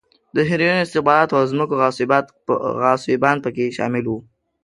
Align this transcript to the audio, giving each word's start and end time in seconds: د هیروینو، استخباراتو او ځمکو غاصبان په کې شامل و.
د 0.35 0.37
هیروینو، 0.49 0.83
استخباراتو 0.85 1.37
او 1.39 1.45
ځمکو 1.51 1.73
غاصبان 2.91 3.37
په 3.43 3.49
کې 3.55 3.73
شامل 3.77 4.05
و. 4.07 4.13